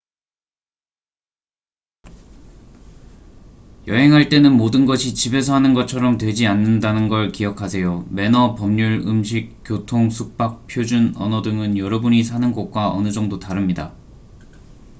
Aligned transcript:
"여행할 3.87 4.29
때는 4.29 4.51
모든 4.57 4.87
것이 4.87 5.13
"집에서 5.13 5.53
하는 5.53 5.75
것처럼" 5.75 6.17
되지 6.17 6.47
않는다는 6.47 7.07
걸 7.07 7.31
기억하세요. 7.31 8.07
매너 8.09 8.55
법률 8.55 9.03
음식 9.05 9.57
교통 9.63 10.09
숙박 10.09 10.65
표준 10.65 11.13
언어 11.17 11.43
등은 11.43 11.77
여러분이 11.77 12.23
사는 12.23 12.51
곳과 12.51 12.89
어느 12.91 13.11
정도 13.11 13.37
다릅니다. 13.37 13.93